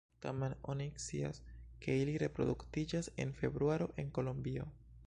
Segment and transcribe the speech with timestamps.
[0.25, 1.41] Tamen oni scias,
[1.85, 4.69] ke ili reproduktiĝas en februaro en Kolombio.